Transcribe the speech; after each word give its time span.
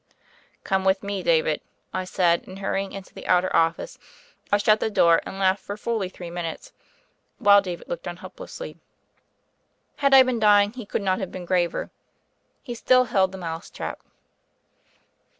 "Come 0.63 0.83
with 0.83 1.03
me, 1.03 1.21
David," 1.21 1.61
I 1.93 2.05
said, 2.05 2.47
and 2.47 2.57
hurry 2.57 2.81
ing 2.85 2.91
into 2.91 3.13
the 3.13 3.27
outer 3.27 3.55
office 3.55 3.99
I 4.51 4.57
shut 4.57 4.79
the 4.79 4.89
door, 4.89 5.21
and 5.27 5.37
laughed 5.37 5.63
for 5.63 5.77
fully 5.77 6.09
three 6.09 6.31
minutes, 6.31 6.73
while 7.37 7.61
David 7.61 7.87
looked 7.87 8.07
on 8.07 8.17
helplessly. 8.17 8.77
Had 9.97 10.15
I 10.15 10.23
been 10.23 10.39
dying 10.39 10.73
he 10.73 10.87
could 10.87 11.03
not 11.03 11.19
have 11.19 11.31
been 11.31 11.45
graver. 11.45 11.91
He 12.63 12.73
still 12.73 13.03
held 13.03 13.31
the 13.31 13.37
mouse 13.37 13.69
trap. 13.69 13.99